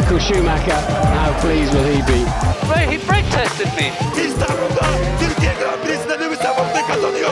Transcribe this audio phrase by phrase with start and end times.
[0.00, 0.80] Michael Schumacher,
[1.14, 2.20] how pleased will he be?
[2.90, 3.88] He brake tested me.
[4.24, 4.86] İstanbul'da
[5.20, 7.30] Türkiye Grand Prix'sinde Lewis Hamilton kazanıyor.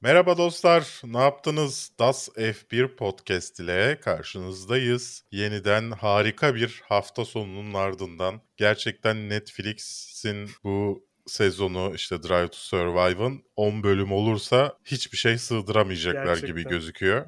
[0.00, 1.90] Merhaba dostlar, ne yaptınız?
[1.98, 5.24] Das F1 Podcast ile karşınızdayız.
[5.30, 13.82] Yeniden harika bir hafta sonunun ardından gerçekten Netflix'in bu sezonu işte Drive to Survive'ın 10
[13.82, 16.48] bölüm olursa hiçbir şey sığdıramayacaklar Gerçekten.
[16.48, 17.26] gibi gözüküyor.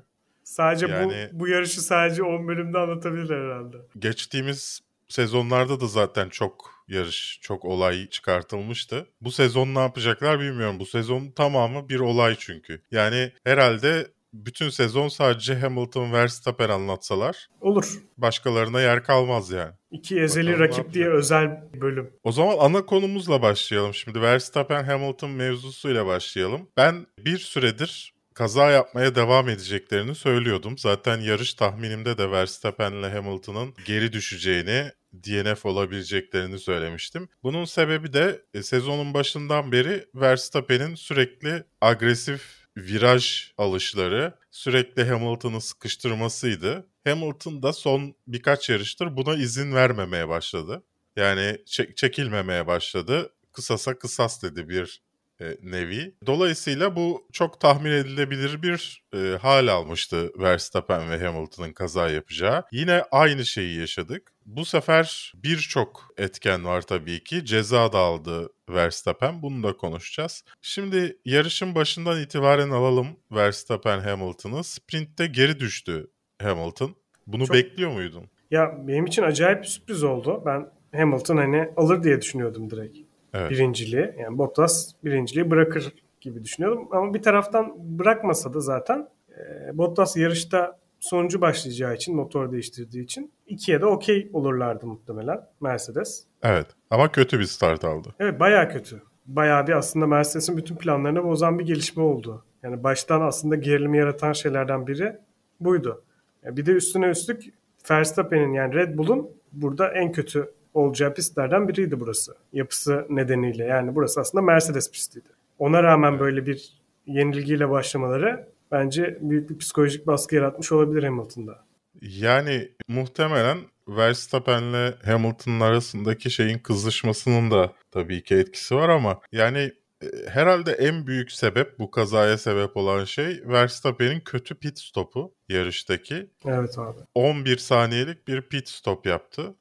[0.48, 3.76] Sadece Yani- bu bu yarışı sadece 10 bölümde anlatabilirler herhalde.
[3.98, 9.06] Geçtiğimiz sezonlarda da zaten çok yarış, çok olay çıkartılmıştı.
[9.20, 10.80] Bu sezon ne yapacaklar bilmiyorum.
[10.80, 12.82] Bu sezon tamamı bir olay çünkü.
[12.90, 17.98] Yani herhalde bütün sezon sadece Hamilton Verstappen anlatsalar Olur.
[18.18, 19.72] başkalarına yer kalmaz yani.
[19.90, 22.10] İki ezeli Bakalım rakip diye özel bölüm.
[22.24, 23.94] O zaman ana konumuzla başlayalım.
[23.94, 26.68] Şimdi Verstappen Hamilton mevzusuyla başlayalım.
[26.76, 30.78] Ben bir süredir kaza yapmaya devam edeceklerini söylüyordum.
[30.78, 37.28] Zaten yarış tahminimde de Verstappen'le Hamilton'ın geri düşeceğini, DNF olabileceklerini söylemiştim.
[37.42, 42.42] Bunun sebebi de e, sezonun başından beri Verstappen'in sürekli agresif
[42.76, 46.86] viraj alışları, sürekli Hamilton'ı sıkıştırmasıydı.
[47.04, 50.82] Hamilton da son birkaç yarıştır buna izin vermemeye başladı.
[51.16, 53.32] Yani çek- çekilmemeye başladı.
[53.52, 55.07] Kısasa kısas dedi bir
[55.40, 56.14] e, nevi.
[56.26, 62.64] Dolayısıyla bu çok tahmin edilebilir bir e, hal almıştı Verstappen ve Hamilton'ın kaza yapacağı.
[62.72, 64.32] Yine aynı şeyi yaşadık.
[64.46, 67.44] Bu sefer birçok etken var tabii ki.
[67.44, 69.42] Ceza da aldı Verstappen.
[69.42, 70.44] Bunu da konuşacağız.
[70.62, 74.64] Şimdi yarışın başından itibaren alalım Verstappen Hamilton'ı.
[74.64, 76.10] Sprint'te geri düştü
[76.42, 76.96] Hamilton.
[77.26, 78.30] Bunu Çok- bekliyor muydun?
[78.50, 80.42] Ya benim için acayip bir sürpriz oldu.
[80.46, 83.07] Ben Hamilton hani alır diye düşünüyordum direkt.
[83.38, 83.50] Evet.
[83.50, 84.14] Birinciliği.
[84.18, 86.88] Yani Bottas birinciliği bırakır gibi düşünüyordum.
[86.90, 89.08] Ama bir taraftan bırakmasa da zaten
[89.38, 96.24] e, Bottas yarışta sonuncu başlayacağı için motor değiştirdiği için ikiye de okey olurlardı muhtemelen Mercedes.
[96.42, 96.66] Evet.
[96.90, 98.14] Ama kötü bir start aldı.
[98.20, 99.02] Evet bayağı kötü.
[99.26, 102.44] Bayağı bir aslında Mercedes'in bütün planlarını bozan bir gelişme oldu.
[102.62, 105.16] Yani baştan aslında gerilimi yaratan şeylerden biri
[105.60, 106.04] buydu.
[106.44, 107.44] Ya Bir de üstüne üstlük
[107.90, 112.34] Verstappen'in yani Red Bull'un burada en kötü olacağı pistlerden biriydi burası.
[112.52, 113.64] Yapısı nedeniyle.
[113.64, 115.28] Yani burası aslında Mercedes pistiydi.
[115.58, 116.72] Ona rağmen böyle bir
[117.06, 121.58] yenilgiyle başlamaları bence büyük bir psikolojik baskı yaratmış olabilir Hamilton'da.
[122.02, 123.58] Yani muhtemelen
[123.88, 131.06] Verstappen'le Hamilton'ın arasındaki şeyin kızışmasının da tabii ki etkisi var ama yani e, herhalde en
[131.06, 136.30] büyük sebep bu kazaya sebep olan şey Verstappen'in kötü pit stopu yarıştaki.
[136.46, 137.00] Evet abi.
[137.14, 139.54] 11 saniyelik bir pit stop yaptı.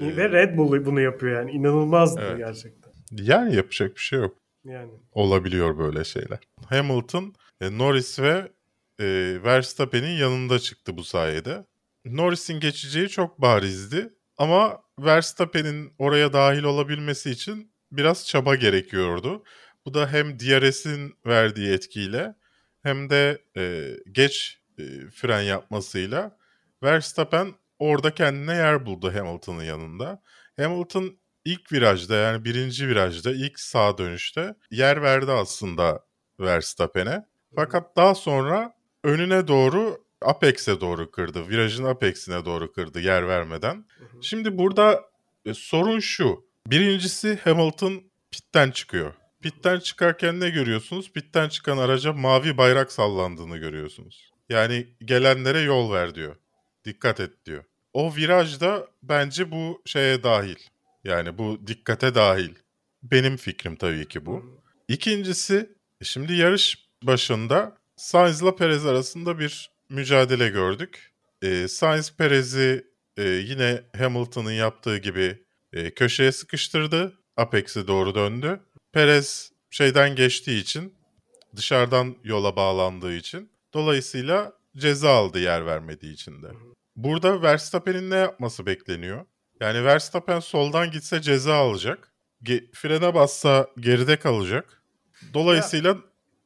[0.00, 1.50] Ee, Ve Red Bull bunu yapıyor yani.
[1.50, 2.38] İnanılmazdı Evet.
[2.38, 2.92] gerçekten.
[3.10, 4.36] Yani yapacak bir şey yok.
[4.64, 4.90] Yani.
[5.12, 6.38] Olabiliyor böyle şeyler.
[6.66, 8.52] Hamilton, e, Norris ve
[9.00, 11.64] e, Verstappen'in yanında çıktı bu sayede.
[12.04, 19.42] Norris'in geçeceği çok barizdi ama Verstappen'in oraya dahil olabilmesi için biraz çaba gerekiyordu.
[19.86, 22.34] Bu da hem DRS'in verdiği etkiyle
[22.82, 24.82] hem de e, geç e,
[25.14, 26.36] fren yapmasıyla
[26.82, 30.22] Verstappen orada kendine yer buldu Hamilton'ın yanında.
[30.56, 36.04] Hamilton ilk virajda yani birinci virajda ilk sağ dönüşte yer verdi aslında
[36.40, 37.26] Verstappen'e.
[37.54, 41.48] Fakat daha sonra önüne doğru Apex'e doğru kırdı.
[41.48, 43.84] Virajın Apex'ine doğru kırdı yer vermeden.
[44.20, 45.04] Şimdi burada
[45.44, 46.46] e, sorun şu.
[46.66, 49.14] Birincisi Hamilton pitten çıkıyor.
[49.42, 51.12] Pitten çıkarken ne görüyorsunuz?
[51.12, 54.30] Pitten çıkan araca mavi bayrak sallandığını görüyorsunuz.
[54.48, 56.36] Yani gelenlere yol ver diyor.
[56.86, 57.64] Dikkat et diyor.
[57.92, 60.56] O virajda bence bu şeye dahil.
[61.04, 62.54] Yani bu dikkate dahil.
[63.02, 64.62] Benim fikrim tabii ki bu.
[64.88, 65.70] İkincisi
[66.02, 71.12] şimdi yarış başında Sainz'la Perez arasında bir mücadele gördük.
[71.42, 72.86] Ee, Sainz Perez'i
[73.16, 75.42] e, yine Hamilton'ın yaptığı gibi
[75.72, 77.12] e, köşeye sıkıştırdı.
[77.36, 78.60] Apex'e doğru döndü.
[78.92, 80.94] Perez şeyden geçtiği için
[81.56, 86.46] dışarıdan yola bağlandığı için dolayısıyla ceza aldı yer vermediği için de.
[86.96, 89.26] Burada Verstappen'in ne yapması bekleniyor?
[89.60, 92.12] Yani Verstappen soldan gitse ceza alacak.
[92.42, 94.82] Ge- frene bassa geride kalacak.
[95.34, 95.96] Dolayısıyla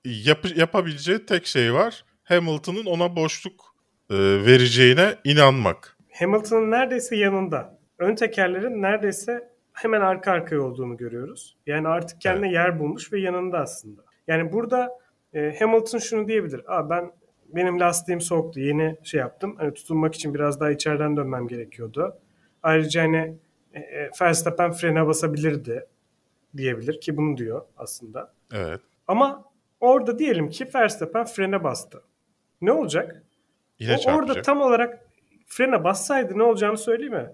[0.05, 2.05] yap- yapabileceği tek şey var.
[2.25, 3.75] Hamilton'ın ona boşluk
[4.11, 5.97] e, vereceğine inanmak.
[6.19, 7.79] Hamilton'ın neredeyse yanında.
[7.99, 11.57] Ön tekerlerin neredeyse hemen arka arkaya olduğunu görüyoruz.
[11.67, 14.03] Yani artık kendine yer bulmuş ve yanında aslında.
[14.29, 14.89] Yani burada
[15.35, 16.63] e, Hamilton şunu diyebilir.
[16.67, 17.11] Aa ben
[17.55, 18.61] benim lastiğim soğuktu.
[18.61, 19.57] Yeni şey yaptım.
[19.59, 22.19] Hani tutunmak için biraz daha içeriden dönmem gerekiyordu.
[22.63, 23.37] Ayrıca hani
[23.75, 25.87] e, e, Verstappen frene basabilirdi
[26.57, 28.33] diyebilir ki bunu diyor aslında.
[28.53, 28.81] Evet.
[29.07, 29.45] Ama
[29.81, 32.03] orada diyelim ki Verstappen frene bastı.
[32.61, 33.23] Ne olacak?
[33.79, 34.29] Yine o çarpacak.
[34.29, 35.07] orada tam olarak
[35.47, 37.31] frene bassaydı ne olacağını söyleyeyim mi?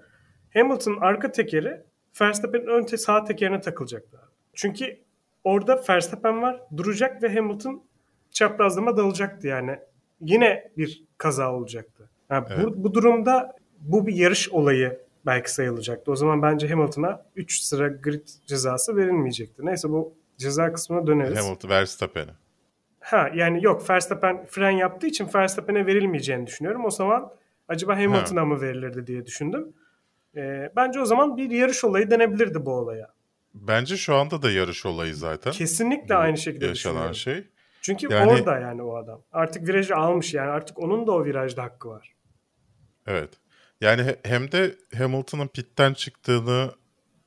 [0.54, 1.82] Hamilton'ın arka tekeri
[2.20, 4.20] Verstappen'in ön te- sağ tekerine takılacaktı.
[4.54, 5.00] Çünkü
[5.44, 7.84] orada Verstappen var duracak ve Hamilton
[8.30, 9.78] çaprazlama dalacaktı yani.
[10.20, 12.08] Yine bir kaza olacaktı.
[12.30, 12.64] Yani Evet.
[12.66, 16.12] bu, bu durumda bu bir yarış olayı belki sayılacaktı.
[16.12, 19.66] O zaman bence Hamilton'a 3 sıra grid cezası verilmeyecekti.
[19.66, 21.38] Neyse bu ceza kısmına döneriz.
[21.38, 22.30] Hamilton Verstappen'e.
[23.00, 26.84] Ha yani yok Verstappen fren yaptığı için Verstappen'e verilmeyeceğini düşünüyorum.
[26.84, 27.32] O zaman
[27.68, 29.72] acaba Hamilton'a mı verilirdi diye düşündüm.
[30.36, 33.08] Ee, bence o zaman bir yarış olayı denebilirdi bu olaya.
[33.54, 35.52] Bence şu anda da yarış olayı zaten.
[35.52, 37.14] Kesinlikle Bu aynı şekilde yaşanan düşünüyorum.
[37.44, 37.55] şey.
[37.86, 39.22] Çünkü Yani- orada yani o adam.
[39.32, 42.12] Artık virajı almış yani artık onun da o virajda hakkı var.
[43.06, 43.30] Evet.
[43.80, 46.70] Yani he- hem de Hamilton'ın pitten çıktığını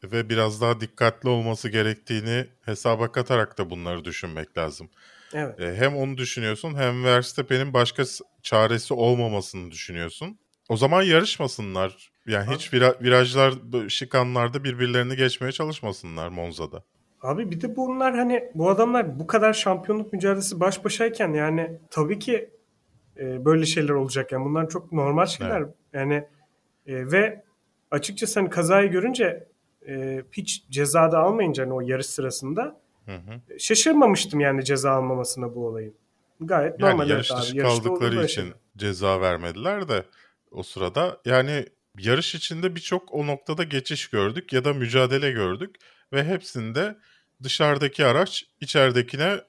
[0.03, 4.89] ve biraz daha dikkatli olması gerektiğini hesaba katarak da bunları düşünmek lazım.
[5.33, 5.59] Evet.
[5.59, 8.03] E, Hem onu düşünüyorsun hem Verstappen'in başka
[8.43, 10.39] çaresi olmamasını düşünüyorsun.
[10.69, 12.11] O zaman yarışmasınlar.
[12.27, 13.53] Yani hiç vira- virajlar,
[13.89, 16.83] şikanlarda birbirlerini geçmeye çalışmasınlar Monza'da.
[17.21, 22.19] Abi bir de bunlar hani bu adamlar bu kadar şampiyonluk mücadelesi baş başayken yani tabii
[22.19, 22.49] ki
[23.17, 25.63] e, böyle şeyler olacak yani bunlar çok normal şeyler.
[25.93, 26.13] Yani
[26.87, 27.43] e, ve
[27.91, 29.47] açıkçası hani kazayı görünce
[29.87, 33.53] e, hiç ceza da almayınca hani o yarış sırasında Hı hı.
[33.53, 35.93] e, şaşırmamıştım yani ceza almamasına bu olayın.
[36.41, 37.03] Gayet Yani normal.
[37.09, 38.53] evet yarış abi, dışı olur kaldıkları için şeyler.
[38.77, 40.03] ceza vermediler de
[40.51, 41.65] o sırada yani
[41.99, 45.75] yarış içinde birçok o noktada geçiş gördük ya da mücadele gördük
[46.13, 46.97] ve hepsinde
[47.43, 49.41] dışarıdaki araç içeridekine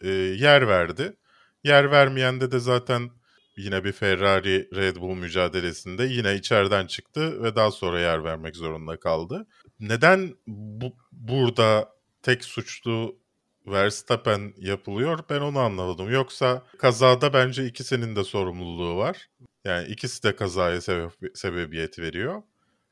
[0.00, 1.16] e, yer verdi.
[1.64, 3.10] Yer vermeyende de zaten
[3.56, 9.00] yine bir Ferrari Red Bull mücadelesinde yine içeriden çıktı ve daha sonra yer vermek zorunda
[9.00, 9.46] kaldı.
[9.80, 11.88] Neden bu, burada
[12.22, 13.22] tek suçlu
[13.66, 15.18] Verstappen yapılıyor.
[15.30, 16.10] Ben onu anlamadım.
[16.10, 19.28] Yoksa kazada bence ikisinin de sorumluluğu var.
[19.64, 22.42] Yani ikisi de kazaya sebep, sebebiyet veriyor.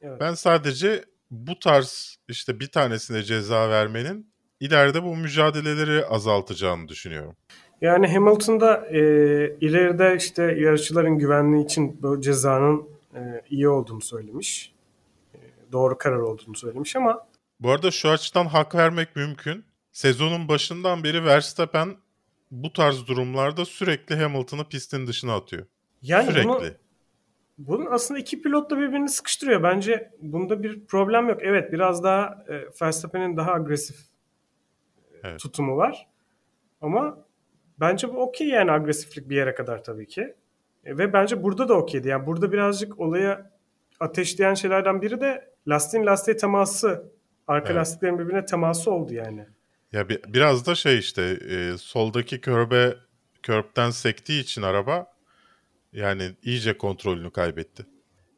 [0.01, 0.21] Evet.
[0.21, 4.31] Ben sadece bu tarz işte bir tanesine ceza vermenin
[4.61, 7.37] ileride bu mücadeleleri azaltacağını düşünüyorum.
[7.81, 9.01] Yani Hamilton'da e,
[9.61, 14.73] ileride işte yarışçıların güvenliği için bu cezanın e, iyi olduğunu söylemiş.
[15.35, 15.39] E,
[15.73, 17.27] doğru karar olduğunu söylemiş ama
[17.61, 19.65] Bu arada şu açıdan hak vermek mümkün.
[19.93, 21.97] Sezonun başından beri Verstappen
[22.51, 25.67] bu tarz durumlarda sürekli Hamilton'ı pistin dışına atıyor.
[26.03, 26.49] yani sürekli.
[26.49, 26.63] bunu
[27.69, 29.63] bunun aslında iki pilot da birbirini sıkıştırıyor.
[29.63, 31.39] Bence bunda bir problem yok.
[31.43, 33.97] Evet biraz daha e, Verstappen'in daha agresif
[35.13, 35.41] e, Evet.
[35.41, 36.07] tutumu var.
[36.81, 37.19] Ama
[37.81, 40.35] bence bu okey yani agresiflik bir yere kadar tabii ki.
[40.85, 42.09] E, ve bence burada da okeydi.
[42.09, 43.51] Yani burada birazcık olaya
[44.01, 47.11] ateşleyen şeylerden biri de lastiğin lastiğe teması.
[47.47, 47.77] Arka Evet.
[47.77, 49.47] lastiklerin birbirine teması oldu yani.
[49.93, 52.95] Ya bi- biraz da şey işte e, soldaki körbe
[53.43, 55.07] körbten sektiği için araba
[55.93, 57.87] yani iyice kontrolünü kaybetti.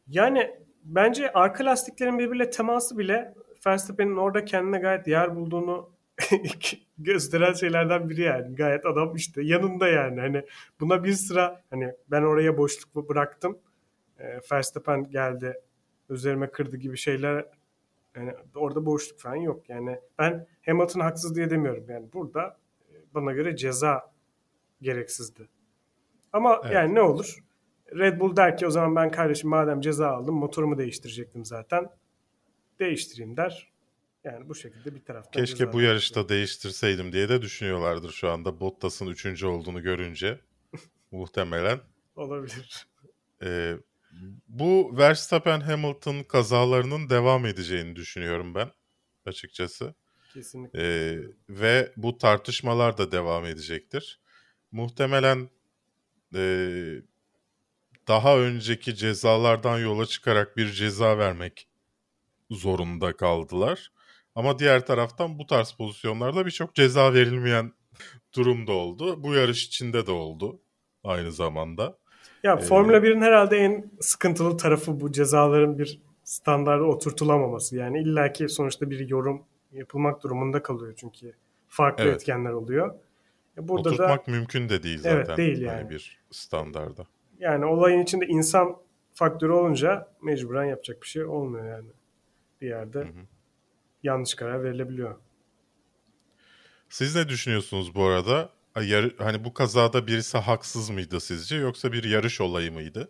[0.08, 0.50] Yani
[0.84, 3.34] bence arka lastiklerin birbiriyle teması bile
[3.66, 5.90] Verstappen'in orada kendine gayet yer bulduğunu
[6.98, 8.56] gösteren şeylerden biri yani.
[8.56, 10.20] Gayet adam işte yanında yani.
[10.20, 10.42] Hani
[10.80, 13.58] buna bir sıra hani ben oraya boşluk bıraktım.
[14.18, 15.54] E, Verstappen geldi
[16.08, 17.46] üzerime kırdı gibi şeyler
[18.16, 19.68] yani orada boşluk falan yok.
[19.68, 21.84] Yani ben Hamilton haksız diye demiyorum.
[21.88, 22.58] Yani burada
[22.90, 24.12] e, bana göre ceza
[24.82, 25.48] gereksizdi.
[26.32, 26.74] Ama Evet.
[26.74, 27.38] yani ne olur?
[27.94, 31.88] Red Bull der ki o zaman ben kardeşim madem ceza aldım motorumu değiştirecektim zaten.
[32.78, 33.72] Değiştireyim der.
[34.24, 39.06] Yani bu şekilde bir taraftan Keşke bu yarışta değiştirseydim diye de düşünüyorlardır şu anda Bottas'ın
[39.06, 40.40] üçüncü olduğunu görünce
[41.10, 41.80] muhtemelen.
[42.16, 42.86] olabilir.
[43.42, 43.76] E,
[44.48, 48.70] bu Verstappen Hamilton kazalarının devam edeceğini düşünüyorum ben
[49.26, 49.94] açıkçası.
[50.32, 50.80] Kesinlikle.
[50.82, 54.20] Ee, ve bu tartışmalar da devam edecektir.
[54.72, 55.48] Muhtemelen
[56.34, 56.42] e,
[58.08, 61.68] daha önceki cezalardan yola çıkarak bir ceza vermek
[62.50, 63.92] zorunda kaldılar.
[64.34, 67.72] Ama diğer taraftan bu tarz pozisyonlarda birçok ceza verilmeyen
[68.36, 69.22] durum da oldu.
[69.22, 70.60] Bu yarış içinde de oldu
[71.04, 71.98] aynı zamanda.
[72.42, 77.76] Ya Ee, Formula 1'in herhalde en sıkıntılı tarafı bu cezaların bir standarda oturtulamaması.
[77.76, 81.32] Yani illaki sonuçta bir yorum yapılmak durumunda kalıyor çünkü
[81.68, 82.14] farklı Evet.
[82.14, 82.94] etkenler oluyor.
[83.58, 85.16] E Burada da Oturtmak mümkün de değil zaten.
[85.16, 85.90] Evet, değil hani yani.
[85.90, 87.06] bir standarda.
[87.38, 88.76] yani olayın içinde insan
[89.14, 91.88] faktörü olunca mecburen yapacak bir şey olmuyor yani.
[92.60, 93.12] Bir yerde hı.
[94.02, 95.16] yanlış karar verilebiliyor.
[96.88, 98.50] Siz ne düşünüyorsunuz bu arada?
[99.18, 103.08] Hani bu kazada birisi haksız mıydı sizce yoksa bir yarış olayı mıydı?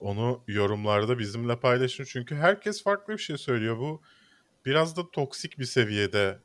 [0.00, 3.78] Onu yorumlarda bizimle paylaşın çünkü herkes farklı bir şey söylüyor.
[3.78, 4.02] Bu
[4.66, 6.38] biraz da toksik bir seviyede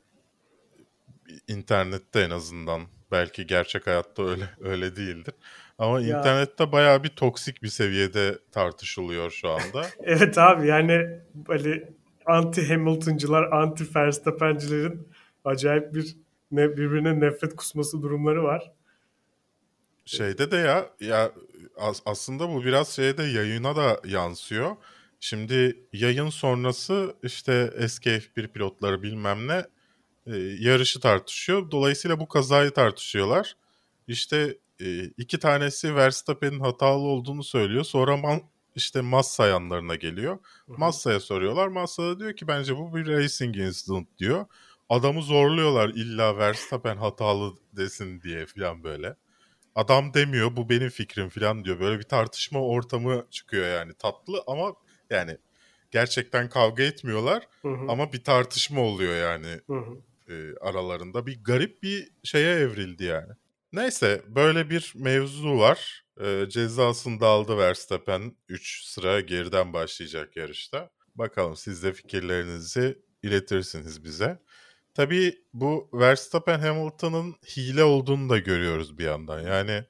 [1.48, 5.34] internette en azından belki gerçek hayatta öyle öyle değildir.
[5.78, 6.18] Ama Ya.
[6.18, 9.82] internette bayağı bir toksik bir seviyede tartışılıyor şu anda.
[10.00, 11.92] Evet abi yani böyle
[12.26, 15.08] anti Hamilton'cılar, anti Verstappen'cilerin
[15.44, 16.16] acayip bir
[16.50, 18.72] ne, birbirine nefret kusması durumları var.
[20.04, 21.32] Şeyde de ya ya
[21.76, 24.76] as- aslında bu biraz şeyde yayına da yansıyor.
[25.20, 29.64] Şimdi yayın sonrası işte eski F1 pilotları bilmem ne
[30.26, 31.70] e, yarışı tartışıyor.
[31.70, 33.56] Dolayısıyla bu kazayı tartışıyorlar.
[34.08, 37.84] İşte e, iki tanesi Verstappen'in hatalı olduğunu söylüyor.
[37.84, 38.42] Sonra man,
[38.74, 40.38] işte Massa yanlarına geliyor.
[40.66, 41.68] Massa'ya soruyorlar.
[41.68, 44.46] Massa da diyor ki bence bu bir racing incident diyor.
[44.88, 49.16] Adamı zorluyorlar illa Verstappen hatalı desin diye falan böyle.
[49.74, 51.80] Adam demiyor bu benim fikrim falan diyor.
[51.80, 53.94] Böyle bir tartışma ortamı çıkıyor yani.
[53.94, 54.74] Tatlı ama
[55.10, 55.38] yani
[55.90, 59.96] gerçekten kavga etmiyorlar Hı hı, ama bir tartışma oluyor yani hı hı.
[60.28, 61.26] E, aralarında.
[61.26, 63.32] Bir garip bir şeye evrildi yani.
[63.72, 66.04] Neyse böyle bir mevzu var.
[66.20, 68.36] E, cezasını da aldı Verstappen.
[68.48, 70.90] 3 sıra geriden başlayacak yarışta.
[71.14, 74.38] Bakalım siz de fikirlerinizi iletirsiniz bize.
[74.94, 79.40] Tabii bu Verstappen Hamilton'ın hile olduğunu da görüyoruz bir yandan.
[79.40, 79.84] Yani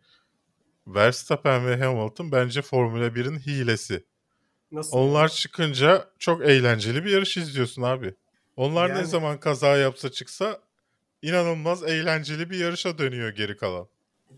[0.87, 4.05] Verstappen ve Hamilton bence Formula 1'in hilesi.
[4.73, 4.97] Nasıl?
[4.97, 8.15] Onlar çıkınca çok eğlenceli bir yarış izliyorsun abi.
[8.57, 10.59] Onlar ne Yani- zaman kaza yapsa çıksa
[11.23, 13.87] inanılmaz eğlenceli bir yarışa dönüyor geri kalan.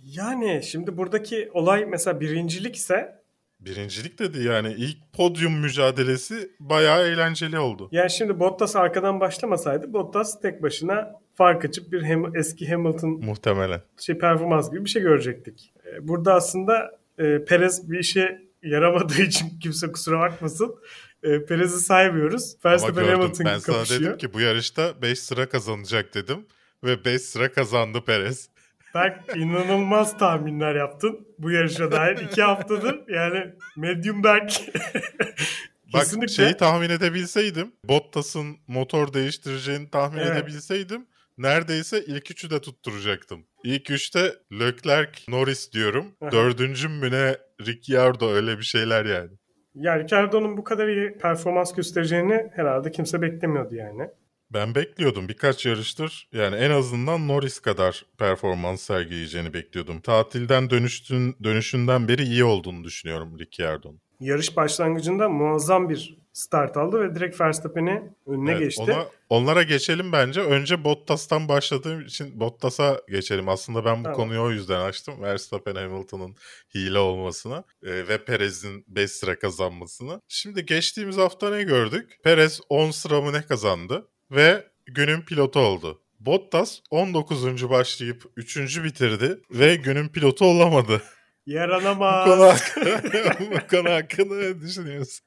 [0.05, 3.19] Yani şimdi buradaki olay mesela birincilik ise
[3.61, 7.89] Birincilik dedi yani ilk podyum mücadelesi bayağı eğlenceli oldu.
[7.93, 13.83] yani şimdi Bottas arkadan başlamasaydı Bottas tek başına fark açıp bir Ham- eski Hamilton Muhtemelen.
[14.01, 15.73] şey performans gibi bir şey görecektik.
[15.87, 20.75] Ee, Burada aslında e, Perez bir işe yaramadığı için kimse kusura bakmasın.
[21.23, 22.57] E, Perez'i saymıyoruz.
[22.65, 24.01] Verstappen Hamilton ben sana kapışıyor.
[24.01, 26.47] dedim ki bu yarışta 5 sıra kazanacak dedim.
[26.85, 28.49] Ve 5 sıra kazandı Perez.
[28.95, 32.17] Berk inanılmaz tahminler yaptın bu yarışa dair.
[32.17, 34.61] iki haftadır yani Medium Berk.
[35.93, 36.29] Bak Kesinlikle.
[36.35, 40.37] şeyi tahmin edebilseydim, Bottas'ın motor değiştireceğini tahmin Evet.
[40.37, 41.07] edebilseydim
[41.39, 43.47] neredeyse ilk üçü de tutturacaktım.
[43.65, 46.07] İlk üçte Leclerc, Norris diyorum.
[46.33, 49.31] Dördüncüm mü ne Ricciardo öyle bir şeyler yani.
[49.75, 54.09] Yani Ricardo'nun bu kadar iyi performans göstereceğini herhalde kimse beklemiyordu yani.
[54.51, 56.29] Ben bekliyordum birkaç yarıştır.
[56.33, 60.01] Yani en azından Norris kadar performans sergileyeceğini bekliyordum.
[60.01, 64.01] Tatilden dönüştün, dönüşünden beri iyi olduğunu düşünüyorum Ricciardo'nun.
[64.21, 68.83] Yarış başlangıcında muazzam bir start aldı ve direkt Verstappen'i önüne Evet, geçti.
[68.83, 70.40] ona- onlara geçelim bence.
[70.40, 73.49] Önce Bottas'tan başladığım için Bottas'a geçelim.
[73.49, 74.16] Aslında ben bu Tamam.
[74.16, 75.23] konuyu o yüzden açtım.
[75.23, 76.37] Verstappen Hamilton'ın
[76.75, 80.21] hile olmasını e, ve Perez'in 5 sıra kazanmasını.
[80.28, 82.18] Şimdi geçtiğimiz hafta ne gördük?
[82.25, 86.00] Perez 10 sıra mı ne kazandı ve günün pilotu oldu.
[86.21, 87.71] Bottas 19.
[87.71, 88.85] başlayıp 3.
[88.85, 91.02] bitirdi ve günün pilotu olamadı.
[91.49, 92.25] bu, Yaranamaz.
[92.25, 95.26] konu hakkında, bu konu hakkında ne düşünüyorsun?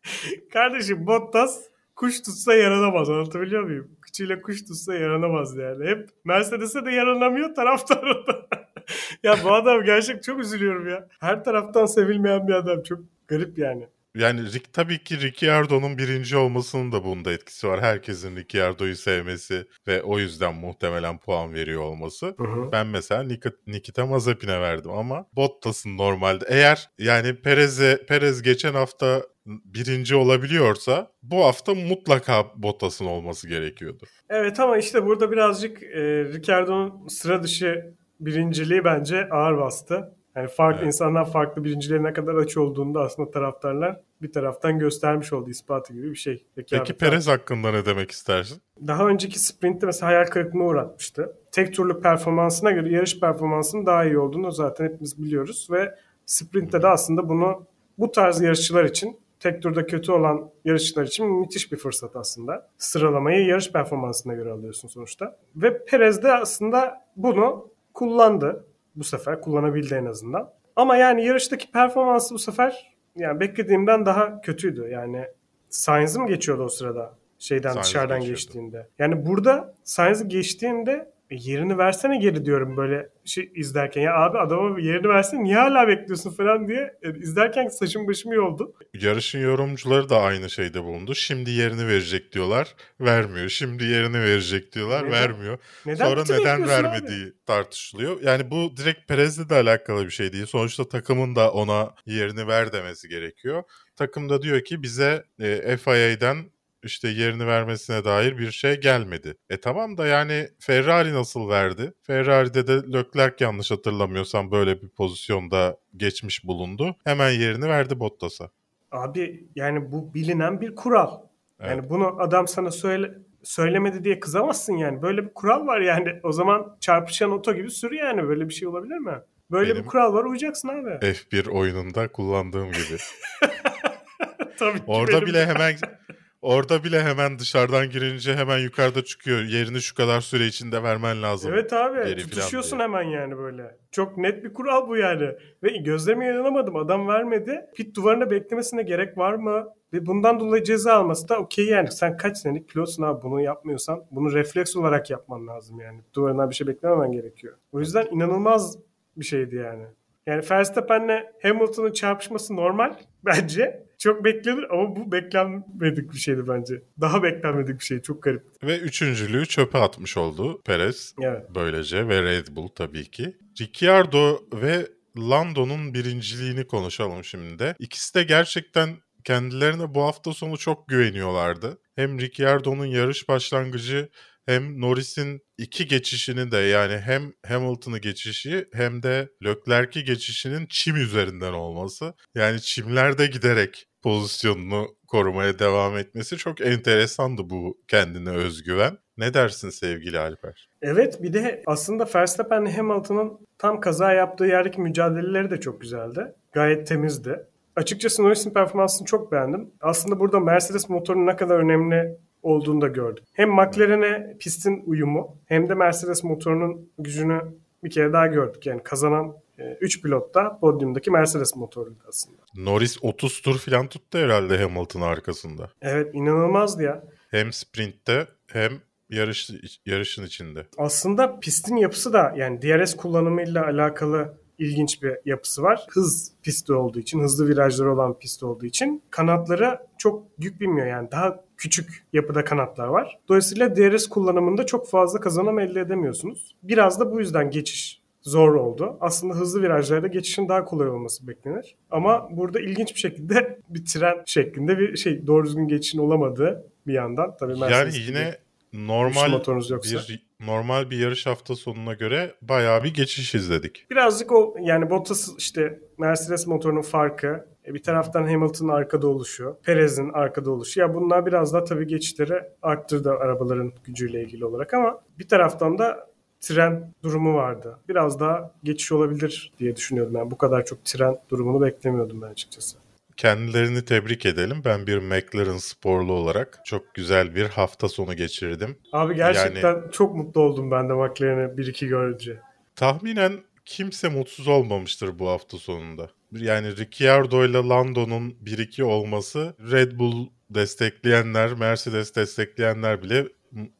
[0.53, 1.59] Kardeşim Bottas
[1.95, 3.91] kuş tutsa yaranamaz anlatabiliyor muyum?
[4.01, 5.87] Kıçıyla kuş tutsa yaranamaz yani.
[5.87, 8.47] Hep Mercedes'e de yaranamıyor taraftar da.
[9.23, 11.07] ya bu adam gerçek çok üzülüyorum ya.
[11.19, 12.83] Her taraftan sevilmeyen bir adam.
[12.83, 13.87] Çok garip yani.
[14.15, 17.81] Yani Rick, tabii ki Ricciardo'nun birinci olmasının da bunda etkisi var.
[17.81, 22.35] Herkesin Ricciardo'yu sevmesi ve o yüzden muhtemelen puan veriyor olması.
[22.71, 29.21] Ben mesela Nik- Nikita Mazepin'e verdim ama Bottas'ın normalde eğer yani Perez'e Perez geçen hafta
[29.45, 34.05] birinci olabiliyorsa bu hafta mutlaka Bottas'ın olması gerekiyordu.
[34.29, 40.15] Evet ama işte burada birazcık e, Ricardo'nun sıra dışı birinciliği bence ağır bastı.
[40.35, 40.87] Yani farklı Evet.
[40.87, 45.93] insanlar farklı birinciliğe ne kadar aç olduğunu da aslında taraftarlar bir taraftan göstermiş oldu ispatı
[45.93, 46.45] gibi bir şey.
[46.55, 48.61] Peki Rekabet Perez hakkında ne demek istersin?
[48.87, 51.35] daha önceki sprintte mesela hayal kırıklığına uğratmıştı.
[51.51, 55.95] Tek turluk performansına göre yarış performansının daha iyi olduğunu zaten hepimiz biliyoruz ve
[56.25, 57.65] sprintte de aslında bunu
[57.97, 62.69] bu tarz yarışçılar için tek turda kötü olan yarışçılar için müthiş bir fırsat aslında.
[62.77, 65.37] Sıralamayı yarış performansına göre alıyorsun sonuçta.
[65.55, 68.65] Ve Perez de aslında bunu kullandı.
[68.95, 70.53] Bu sefer kullanabildi en azından.
[70.75, 74.89] Ama yani yarıştaki performansı bu sefer yani beklediğimden daha kötüydü.
[74.91, 75.25] Yani
[75.69, 77.13] Sainz'ı mı geçiyordu o sırada?
[77.39, 78.39] Şeyden Sainz'ı dışarıdan geçiyordu.
[78.39, 78.87] geçtiğinde.
[78.99, 84.01] Yani burada Sainz'ı geçtiğinde e, yerini versene geri diyorum böyle şey izlerken.
[84.01, 88.39] Ya abi adama yerini versene niye hala bekliyorsun falan diye e, izlerken saçım başım iyi
[88.39, 88.73] oldu.
[89.01, 91.15] Yarışın yorumcuları da aynı şeyde bulundu.
[91.15, 93.49] Şimdi yerini verecek diyorlar, vermiyor.
[93.49, 95.11] Şimdi yerini verecek diyorlar, Neden?
[95.11, 95.57] vermiyor.
[95.85, 96.71] Neden Sonra neden bekliyorsun abi?
[96.83, 98.21] vermediği tartışılıyor.
[98.21, 100.45] Yani bu direkt Perez'le de alakalı bir şey değil.
[100.45, 103.63] Sonuçta takımın da ona yerini ver demesi gerekiyor.
[103.95, 106.37] Takım da diyor ki bize e, FIA'den
[106.83, 109.35] işte yerini vermesine dair bir şey gelmedi.
[109.49, 111.93] E tamam da yani Ferrari nasıl verdi?
[112.03, 116.95] Ferrari'de de Leclerc yanlış hatırlamıyorsam böyle bir pozisyonda geçmiş bulundu.
[117.03, 118.49] Hemen yerini verdi Bottas'a.
[118.91, 121.17] Abi yani bu bilinen bir kural.
[121.61, 121.89] Yani Evet.
[121.89, 123.11] bunu adam sana söyle
[123.43, 125.01] söylemedi diye kızamazsın yani.
[125.01, 126.19] Böyle bir kural var yani.
[126.23, 128.27] O zaman çarpışan oto gibi sür yani.
[128.27, 129.13] Böyle bir şey olabilir mi?
[129.51, 130.89] Böyle Benim- bir kural var uyacaksın abi.
[130.89, 132.97] F1 oyununda kullandığım gibi.
[134.59, 135.75] Tabii ki Orada benim- bile hemen
[136.41, 139.41] orada bile hemen dışarıdan girince hemen yukarıda çıkıyor.
[139.41, 141.53] Yerini şu kadar süre içinde vermen lazım.
[141.53, 143.77] Evet abi tutuşuyorsun hemen yani böyle.
[143.91, 145.29] Çok net bir kural bu yani.
[145.63, 146.75] Ve gözlerime inanamadım.
[146.75, 147.65] Adam vermedi.
[147.75, 149.67] Pit duvarında beklemesine gerek var mı?
[149.93, 151.91] Ve bundan dolayı ceza alması da okey yani.
[151.91, 156.01] Sen kaç senelik pilotsun abi bunu yapmıyorsan bunu refleks olarak yapman lazım yani.
[156.13, 157.57] Duvarından bir şey beklememen gerekiyor.
[157.71, 158.77] O yüzden inanılmaz
[159.17, 159.83] bir şeydi yani.
[160.25, 162.95] Yani Verstappen'le Hamilton'ın çarpışması normal
[163.25, 163.83] bence.
[164.01, 166.81] Çok beklenir ama bu beklenmedik bir şeydi bence.
[167.01, 168.01] Daha beklenmedik bir şey.
[168.01, 168.43] Çok garip.
[168.63, 171.15] Ve üçüncülüğü çöpe atmış oldu Perez.
[171.21, 171.45] Evet.
[171.55, 173.37] Böylece ve Red Bull tabii ki.
[173.61, 177.75] Ricciardo ve Lando'nun birinciliğini konuşalım şimdi de.
[177.79, 178.89] İkisi de gerçekten
[179.23, 181.77] kendilerine bu hafta sonu çok güveniyorlardı.
[181.95, 184.09] Hem Ricciardo'nun yarış başlangıcı
[184.45, 191.53] hem Norris'in iki geçişini de yani hem Hamilton'ı geçişi hem de Leclerc'i geçişinin çim üzerinden
[191.53, 192.13] olması.
[192.35, 198.97] Yani çimlerde giderek pozisyonunu korumaya devam etmesi çok enteresandı bu kendine özgüven.
[199.17, 200.69] Ne dersin sevgili Alper?
[200.81, 206.35] Evet bir de aslında Verstappen'le Hamilton'ın tam kaza yaptığı yerdeki mücadeleleri de çok güzeldi.
[206.51, 207.45] Gayet temizdi.
[207.75, 209.71] Açıkçası Norris'in performansını çok beğendim.
[209.81, 213.23] Aslında burada Mercedes motorunun ne kadar önemli olduğunu da gördük.
[213.33, 217.41] Hem McLaren'e pistin uyumu hem de Mercedes motorunun gücünü
[217.83, 218.65] bir kere daha gördük.
[218.65, 219.35] Yani kazanan
[219.81, 222.37] 3 pilot da podyumdaki Mercedes motoruydu aslında.
[222.55, 225.69] Norris 30 tur falan tuttu herhalde Hamilton arkasında.
[225.81, 227.03] Evet inanılmazdı ya.
[227.31, 228.71] Hem sprintte hem
[229.09, 229.51] yarış
[229.85, 230.65] yarışın içinde.
[230.77, 235.85] Aslında pistin yapısı da yani DRS kullanımıyla alakalı ilginç bir yapısı var.
[235.89, 241.11] Hız pisti olduğu için, hızlı virajları olan pist olduğu için kanatları çok yük binmiyor yani.
[241.11, 243.19] Daha küçük yapıda kanatlar var.
[243.29, 246.55] Dolayısıyla DRS kullanımında çok fazla kazanım elde edemiyorsunuz.
[246.63, 248.97] Biraz da bu yüzden geçiş zor oldu.
[249.01, 251.75] Aslında hızlı virajlarda geçişin daha kolay olması beklenir.
[251.91, 256.93] Ama burada ilginç bir şekilde bir tren şeklinde bir şey doğru düzgün geçişin olamadığı bir
[256.93, 257.37] yandan.
[257.39, 258.37] Tabii Yani Mercedes gibi yine
[258.73, 259.31] normal
[259.69, 259.99] yoksa.
[260.09, 263.85] bir normal bir yarış hafta sonuna göre bayağı bir geçiş izledik.
[263.91, 267.50] Birazcık o yani Bottas işte Mercedes motorunun farkı.
[267.67, 270.79] E, Bir taraftan Hamilton'ın arkada oluşu, Perez'in arkada oluşu.
[270.79, 276.11] Ya bunlar biraz daha tabii geçişleri arttırdı arabaların gücüyle ilgili olarak ama bir taraftan da
[276.41, 277.79] tren durumu vardı.
[277.89, 280.15] Biraz daha geçiş olabilir diye düşünüyordum.
[280.15, 282.77] Yani bu kadar çok tren durumunu beklemiyordum ben açıkçası.
[283.17, 284.61] Kendilerini tebrik edelim.
[284.65, 288.77] Ben bir McLaren sporlu olarak çok güzel bir hafta sonu geçirdim.
[288.93, 292.39] Abi gerçekten çok mutlu oldum ben de McLaren'i 1-2 görünce.
[292.75, 293.33] Tahminen
[293.65, 296.09] kimse mutsuz olmamıştır bu hafta sonunda.
[296.31, 303.27] Yani Ricciardo ile Lando'nun 1-2 olması Red Bull destekleyenler, Mercedes destekleyenler bile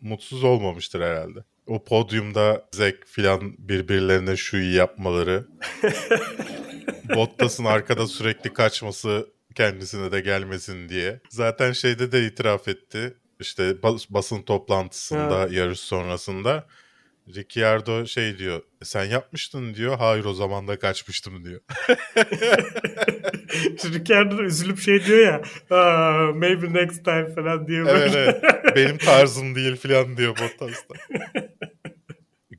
[0.01, 1.39] mutsuz olmamıştır herhalde.
[1.67, 5.45] O podyumda Zek filan birbirlerine şu iyi yapmaları.
[7.15, 11.19] Bottas'ın arkada sürekli kaçması kendisine de gelmesin diye.
[11.29, 13.13] Zaten şeyde de itiraf etti.
[13.39, 15.47] İşte bas- basın toplantısında Ha.
[15.51, 16.67] yarış sonrasında
[17.36, 18.62] Ricciardo şey diyor.
[18.84, 19.97] Sen yapmıştın diyor.
[19.97, 21.62] Hayır o zaman da kaçmıştım diyor.
[23.93, 25.41] Ricardo da üzülüp şey diyor ya
[25.77, 27.88] "Aa, maybe next time falan diyor.
[27.89, 28.43] evet evet.
[28.75, 30.93] Benim tarzım değil falan diyor Bottas da.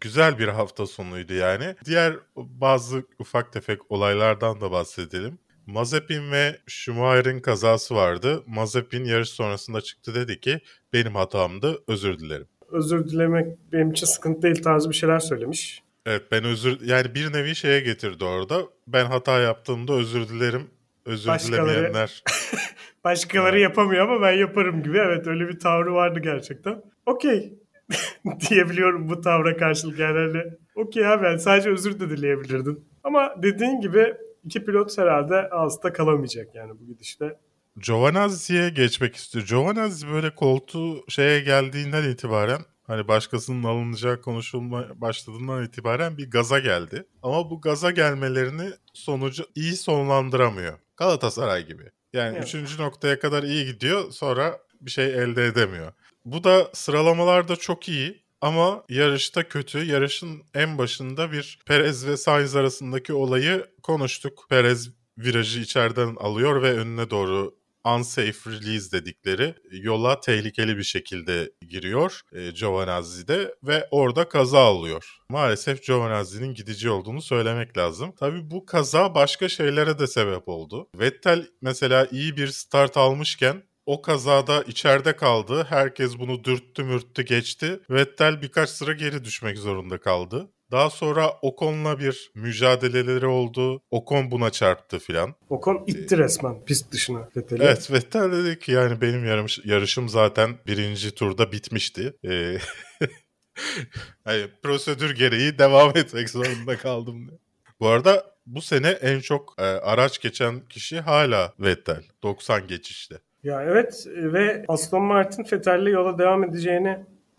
[0.00, 1.74] Güzel bir hafta sonuydu yani.
[1.84, 5.38] Diğer bazı ufak tefek olaylardan da bahsedelim.
[5.66, 8.42] Mazepin ve Schumacher'in kazası vardı.
[8.46, 10.60] Mazepin yarış sonrasında çıktı dedi ki
[10.92, 12.46] benim hatamdı özür dilerim.
[12.72, 15.82] Özür dilemek benim için sıkıntı değil tarzı bir şeyler söylemiş.
[16.06, 18.62] Evet ben özür yani bir nevi şeye getirdi orada.
[18.86, 20.62] Ben hata yaptığımda özür dilerim.
[21.06, 22.22] Özür Başkaları- dilemeyenler.
[23.04, 24.98] Başkaları yapamıyor ama ben yaparım gibi.
[24.98, 26.82] Evet öyle bir tavrı vardı gerçekten.
[27.06, 27.58] Okey
[28.50, 30.18] diyebiliyorum bu tavra karşılık yani.
[30.18, 32.84] Hani, Okey abi yani sadece özür de dileyebilirdin.
[33.04, 37.38] Ama dediğin gibi iki pilot herhalde ağızda kalamayacak yani bu gidişte.
[37.80, 39.46] Giovanazzi'ye geçmek istiyor.
[39.46, 47.06] Giovanazzi böyle koltuğu şeye geldiğinden itibaren hani başkasının alınacağı konuşulma başladığından itibaren bir gaza geldi.
[47.22, 50.78] Ama bu gaza gelmelerini sonucu iyi sonlandıramıyor.
[50.96, 51.82] Galatasaray gibi.
[52.12, 52.46] Yani Evet.
[52.46, 55.92] üçüncü noktaya kadar iyi gidiyor sonra bir şey elde edemiyor.
[56.24, 59.84] Bu da sıralamalarda çok iyi ama yarışta kötü.
[59.84, 64.46] Yarışın en başında bir Perez ve Sainz arasındaki olayı konuştuk.
[64.48, 72.20] Perez virajı içeriden alıyor ve önüne doğru unsafe release dedikleri yola tehlikeli bir şekilde giriyor
[72.32, 75.18] e, Giovanazzi'de ve orada kaza alıyor.
[75.28, 78.12] Maalesef Giovanazzi'nin gidici olduğunu söylemek lazım.
[78.18, 80.88] Tabii bu kaza başka şeylere de sebep oldu.
[80.94, 85.66] Vettel mesela iyi bir start almışken o kazada içeride kaldı.
[85.68, 87.80] Herkes bunu dürttü mürttü geçti.
[87.90, 90.50] Vettel birkaç sıra geri düşmek zorunda kaldı.
[90.70, 93.82] Daha sonra Ocon'la bir mücadeleleri oldu.
[93.90, 95.34] Ocon buna çarptı filan.
[95.48, 97.62] Ocon itti resmen pist dışına Vettel'i.
[97.62, 102.16] Evet Vettel dedi ki yani benim yarış, yarışım zaten birinci turda bitmişti.
[102.24, 102.58] Ee,
[104.24, 107.38] hani prosedür gereği devam etmek zorunda kaldım diye.
[107.80, 112.02] Bu arada bu sene en çok e, araç geçen kişi hala Vettel.
[112.22, 113.18] 90 geçişte.
[113.42, 116.98] Ya evet ve Aston Martin Vettel'le yola devam edeceğini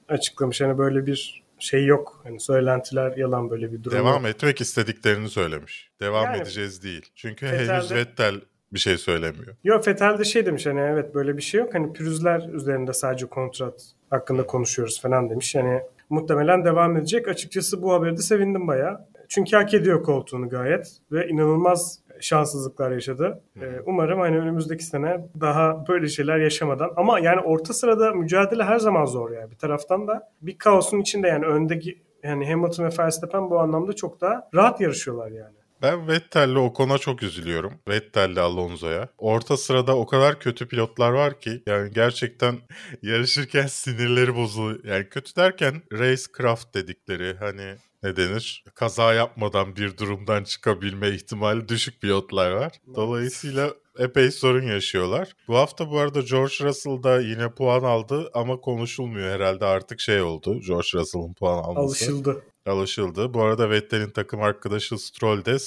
[0.10, 0.62] açıklamış.
[0.62, 2.22] Yani böyle bir şey yok.
[2.24, 4.32] Hani söylentiler yalan böyle bir durum Devam yok.
[4.36, 5.92] etmek istediklerini söylemiş.
[6.02, 7.06] Devam Yani- edeceğiz değil.
[7.16, 8.36] Çünkü henüz Vettel
[8.74, 9.56] bir şey söylemiyor.
[9.64, 11.74] Yok Vettel de şey demiş hani evet böyle bir şey yok.
[11.74, 15.56] Hani pürüzler üzerinde sadece kontrat hakkında konuşuyoruz falan demiş.
[15.56, 17.28] Yani muhtemelen devam edecek.
[17.28, 19.06] Açıkçası bu haberde sevindim bayağı.
[19.30, 23.44] Çünkü hak ediyor koltuğunu gayet ve inanılmaz şanssızlıklar yaşadı.
[23.62, 28.80] Ee, umarım hani önümüzdeki sene daha böyle şeyler yaşamadan ama yani orta sırada mücadele her
[28.80, 29.52] zaman zor yani.
[29.52, 34.22] Bir taraftan da bir kaosun içinde yani öndeki yani Hamilton ve Verstappen bu anlamda çok
[34.22, 35.56] daha rahat yarışıyorlar yani.
[35.84, 37.74] Ben Vettel'le Ocon'a çok üzülüyorum.
[37.88, 39.10] Vettel'le Alonso'ya.
[39.18, 42.56] Orta sırada o kadar kötü pilotlar var ki yani gerçekten
[43.02, 44.84] yarışırken sinirleri bozuluyor.
[44.84, 48.64] Yani kötü derken racecraft dedikleri hani ne denir?
[48.76, 52.72] Kaza yapmadan bir durumdan çıkabilme ihtimali düşük pilotlar var.
[52.96, 55.34] Dolayısıyla epey sorun yaşıyorlar.
[55.48, 60.22] Bu hafta bu arada George Russell da yine puan aldı ama konuşulmuyor herhalde artık şey
[60.22, 60.60] oldu.
[60.68, 62.44] George Russell'ın puan alması Alışıldı.
[62.66, 63.34] alışıldı.
[63.34, 65.58] Bu arada Vettel'in takım arkadaşı Stroll de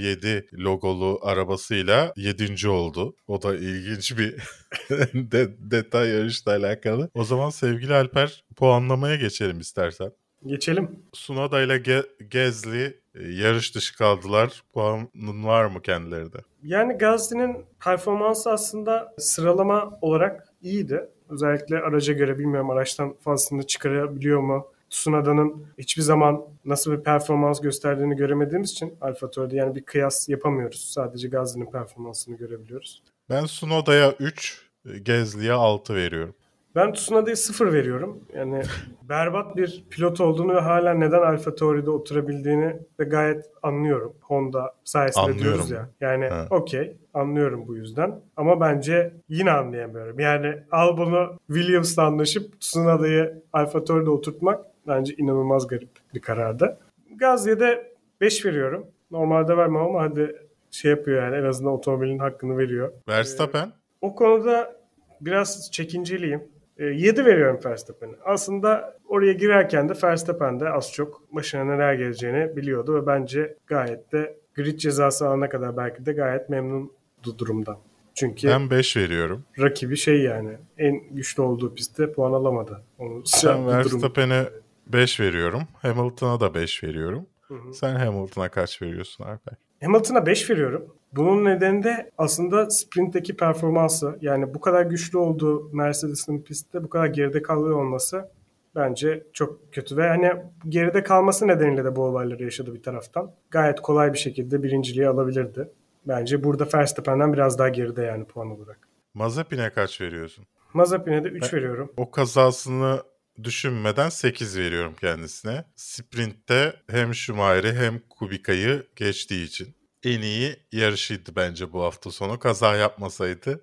[0.00, 2.68] 007 logolu arabasıyla 7.
[2.68, 3.16] oldu.
[3.26, 4.34] O da ilginç bir
[5.14, 7.10] de- detay yarışla alakalı.
[7.14, 10.12] O zaman sevgili Alper puanlamaya geçelim istersen.
[10.46, 10.98] Geçelim.
[11.12, 14.62] Sunoda ile Ge- Gezli e, yarış dışı kaldılar.
[14.72, 16.38] Puanın var mı kendilerinde?
[16.62, 21.08] Yani Gasly'nin performansı aslında sıralama olarak iyiydi.
[21.28, 24.66] Özellikle araca göre bilmiyorum araçtan fazlasını çıkarabiliyor mu?
[24.90, 30.90] Tsunoda'nın hiçbir zaman nasıl bir performans gösterdiğini göremediğimiz için Alfa Tauri'de yani bir kıyas yapamıyoruz.
[30.94, 33.02] Sadece Gasly'nin performansını görebiliyoruz.
[33.30, 34.62] Ben Sunoda'ya 3,
[35.02, 36.34] Gezli'ye 6 veriyorum.
[36.76, 38.20] Ben Tsunoda'ya 0 veriyorum.
[38.34, 38.62] Yani
[39.08, 44.12] berbat bir pilot olduğunu ve hala neden Alfa Tauri'de oturabildiğini de gayet anlıyorum.
[44.20, 45.42] Honda sayesinde Anlıyorum.
[45.44, 45.88] diyoruz ya.
[46.00, 48.20] Yani okey anlıyorum bu yüzden.
[48.36, 50.20] Ama bence yine anlayamıyorum.
[50.20, 56.78] Yani al bunu Williams'la anlaşıp Tsunoda'yı Alfa Tauri'de oturtmak bence inanılmaz garip bir karardı.
[57.16, 58.86] Gazze'ye de 5 veriyorum.
[59.10, 60.36] Normalde vermem ama hadi
[60.70, 62.92] şey yapıyor yani en azından otomobilin hakkını veriyor.
[63.08, 63.72] Verstappen?
[64.00, 64.76] O konuda
[65.20, 66.55] biraz çekinceliyim.
[66.78, 68.12] 7 veriyorum Verstappen'e.
[68.24, 74.12] Aslında oraya girerken de Verstappen de az çok başına neler geleceğini biliyordu ve bence gayet
[74.12, 77.78] de grid cezası alana kadar belki de gayet memnundu durumdan.
[78.14, 79.44] Çünkü Ben 5 veriyorum.
[79.60, 82.82] rakibi şey yani en güçlü olduğu pistte puan alamadı.
[82.98, 84.44] Onu Ben Verstappen'e
[84.86, 85.62] 5 veriyorum.
[85.74, 87.26] Hamilton'a da 5 veriyorum.
[87.48, 87.74] Hı hı.
[87.74, 89.54] Sen Hamilton'a kaç veriyorsun Alper?
[89.82, 90.94] Hamilton'a 5 veriyorum.
[91.12, 94.18] Bunun nedeni de aslında sprintteki performansı.
[94.20, 98.28] Yani bu kadar güçlü olduğu Mercedes'in pistte bu kadar geride kalıyor olması
[98.74, 99.96] bence çok kötü.
[99.96, 100.32] Ve hani
[100.68, 103.32] geride kalması nedeniyle de bu olayları yaşadı bir taraftan.
[103.50, 105.68] Gayet kolay bir şekilde birinciliği alabilirdi.
[106.08, 108.78] Bence burada Verstappen'den biraz daha geride yani puan olarak.
[109.14, 110.46] Mazepin'e kaç veriyorsun?
[110.74, 111.92] Mazepin'e de 3 veriyorum.
[111.96, 113.02] O kazasını
[113.44, 115.64] düşünmeden 8 veriyorum kendisine.
[115.76, 119.76] Sprint'te hem Schumacher'i hem Kubica'yı geçtiği için.
[120.04, 122.38] En iyi yarışıydı bence bu hafta sonu.
[122.38, 123.60] Kaza yapmasaydı.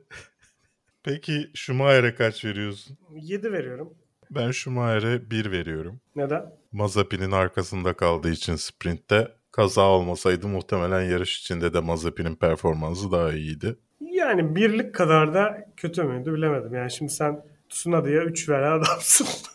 [1.03, 2.97] Peki Schumacher'e kaç veriyorsun?
[3.15, 3.93] 7 veriyorum.
[4.31, 6.01] Ben Schumacher'e 1 veriyorum.
[6.15, 6.45] Neden?
[6.71, 13.75] Mazepin'in arkasında kaldığı için sprintte kaza olmasaydı muhtemelen yarış içinde de Mazepin'in performansı daha iyiydi.
[14.01, 16.73] Yani birlik kadar da kötü müydü bilemedim.
[16.73, 19.27] Yani şimdi sen Tsunoda'ya 3 veren adamsın.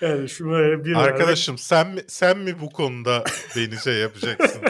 [0.00, 3.24] yani şu böyle bir Arkadaşım sen mi, sen mi bu konuda
[3.56, 4.62] beni şey yapacaksın?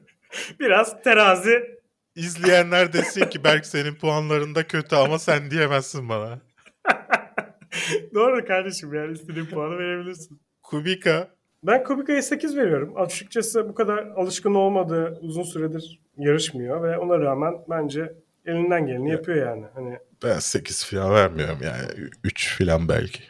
[0.60, 1.78] biraz terazi
[2.18, 6.38] İzleyenler desin ki Berk senin puanlarında kötü ama sen diyemezsin bana.
[8.14, 10.40] Doğru kardeşim yani istediğin puanı verebilirsin.
[10.62, 11.28] Kubica
[11.62, 12.92] Ben Kubica'ya 8 veriyorum.
[12.96, 18.12] Açıkçası bu kadar alışkın olmadığı uzun süredir yarışmıyor ve ona rağmen bence
[18.46, 19.64] elinden geleni yapıyor yani.
[19.74, 23.22] Hani ben 8 falan vermiyorum yani 3 falan belki.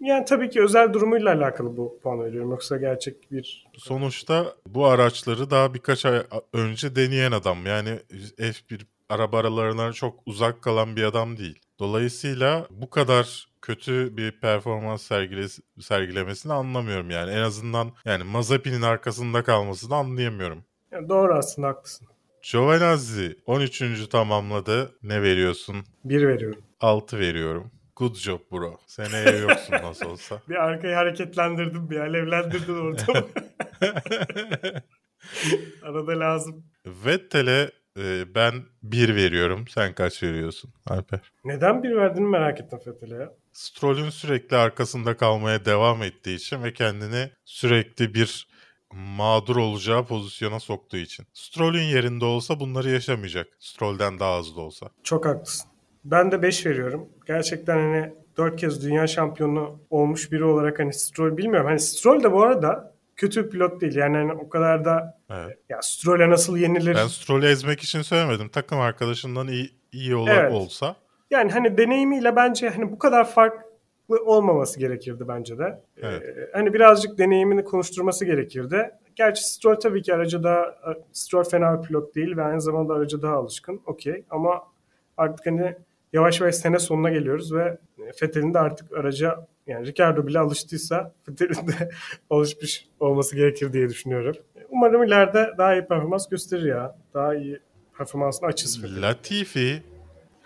[0.00, 2.50] Yani tabii ki özel durumuyla alakalı bu puan veriyorum.
[2.50, 7.66] Yoksa gerçek bir Sonuçta bu araçları daha birkaç ay önce deneyen adam.
[7.66, 7.90] Yani
[8.38, 11.60] F1 araba aralarına çok uzak kalan bir adam değil.
[11.78, 17.30] Dolayısıyla bu kadar kötü bir performans sergilesi, sergilemesini anlamıyorum yani.
[17.30, 20.64] En azından yani Mazepin'in arkasında kalmasını anlayamıyorum.
[20.92, 22.06] yani doğru aslında haklısın.
[22.52, 24.08] Giovinazzi 13.
[24.08, 24.92] tamamladı.
[25.02, 25.76] Ne veriyorsun?
[26.04, 26.62] Bir veriyorum.
[26.80, 27.70] 6 veriyorum.
[27.96, 28.80] Good job bro.
[28.86, 30.42] Seneye yoksun nasıl olsa.
[30.48, 33.26] Bir arkayı hareketlendirdim, bir alevlendirdin ortamı.
[35.82, 36.64] Arada lazım.
[36.86, 39.68] Vettel'e e, ben 1 veriyorum.
[39.68, 41.20] Sen kaç veriyorsun Alper?
[41.44, 43.32] Neden bir verdiğini merak ettim Fethel'e ya.
[43.52, 48.46] Stroll'ün sürekli arkasında kalmaya devam ettiği için ve kendini sürekli bir
[48.94, 51.26] mağdur olacağı pozisyona soktuğu için.
[51.32, 53.46] Stroll'ün yerinde olsa bunları yaşamayacak.
[53.58, 54.86] Stroll'den daha hızlı olsa.
[55.02, 55.70] Çok haklısın.
[56.04, 57.08] Ben de 5 veriyorum.
[57.26, 61.66] Gerçekten hani 4 kez dünya şampiyonu olmuş biri olarak hani Stroll bilmiyorum.
[61.66, 63.96] Hani Stroll de bu arada kötü pilot değil.
[63.96, 65.58] Yani hani o kadar da Evet.
[65.68, 66.94] ya Stroll'e nasıl yenilir?
[66.94, 68.48] Ben Stroll'ü ezmek için söylemedim.
[68.48, 70.52] Takım arkadaşından iyi, iyi ola- Evet.
[70.52, 70.96] olsa.
[71.30, 73.73] Yani hani deneyimiyle bence hani bu kadar farklı
[74.08, 75.80] olmaması gerekirdi bence de.
[76.02, 76.22] Evet.
[76.22, 78.90] Ee, hani birazcık deneyimini konuşturması gerekirdi.
[79.16, 80.74] Gerçi Stroll tabii ki aracı daha
[81.12, 83.80] Stroll fena bir pilot değil ve aynı zamanda aracı daha alışkın.
[83.86, 84.62] Okey ama
[85.16, 85.76] artık hani
[86.12, 87.78] yavaş yavaş sene sonuna geliyoruz ve
[88.22, 91.90] Vettel'in de artık araca yani Ricardo bile alıştıysa Vettel'in de
[92.30, 94.36] alışmış olması gerekir diye düşünüyorum.
[94.70, 96.96] Umarım ileride daha iyi performans gösterir ya.
[97.14, 97.60] Daha iyi
[97.98, 98.84] performansını açız.
[99.02, 99.82] Latifi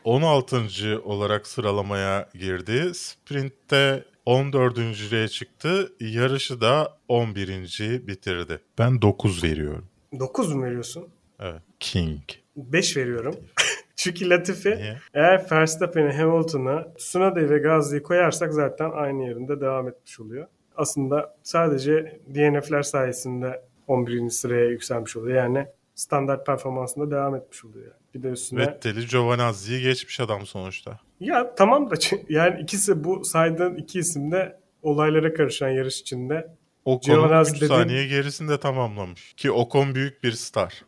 [0.08, 1.02] 16.
[1.04, 2.94] olarak sıralamaya girdi.
[2.94, 5.92] Sprint'te 14.lüğe çıktı.
[6.00, 8.06] Yarışı da 11.
[8.06, 8.60] bitirdi.
[8.78, 9.84] Ben 9 veriyorum.
[10.18, 11.08] 9 mu veriyorsun?
[11.40, 11.62] Evet.
[11.80, 12.20] King.
[12.56, 13.34] 5 veriyorum.
[13.96, 14.98] Çünkü Latifi Niye?
[15.14, 20.46] eğer Verstappen'i, Hamilton'ı, Tsunoda'yı ve Gasly'yi koyarsak zaten aynı yerinde devam etmiş oluyor.
[20.76, 24.30] Aslında sadece DNF'ler sayesinde 11.
[24.30, 25.36] sıraya yükselmiş oluyor.
[25.36, 27.86] Yani standart performansında devam etmiş oluyor.
[27.86, 27.94] Yani.
[28.18, 28.60] Bir de üstüne...
[28.60, 30.98] Vettel'i Giovanazzi'yi geçmiş adam sonuçta.
[31.20, 31.94] Ya tamam da
[32.28, 36.48] yani ikisi bu saydığın iki isim de olaylara karışan yarış içinde.
[36.84, 39.34] Ocon'un Giovinazzi 3 dediğin- saniye gerisinde tamamlamış.
[39.36, 40.84] Ki Ocon büyük bir star.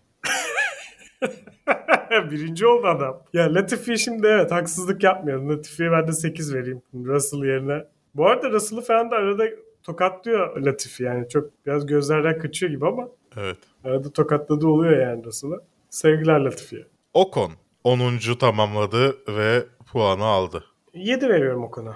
[2.31, 3.23] Birinci oldu adam.
[3.33, 5.49] Ya Latifi şimdi evet haksızlık yapmayalım.
[5.51, 7.85] Latifi'ye ben de 8 vereyim Russell yerine.
[8.14, 9.45] Bu arada Russell'ı falan da arada
[9.83, 11.29] tokatlıyor Latifi yani.
[11.29, 13.59] Çok biraz gözlerden kaçıyor gibi ama Evet.
[13.85, 15.61] arada tokatladığı oluyor yani Russell'ı.
[15.90, 16.87] Sevgiler Latifi'ye.
[17.14, 17.53] Ocon
[17.85, 18.18] 10.
[18.40, 20.64] tamamladı ve puanı aldı.
[20.94, 21.94] 7 veriyorum o konu.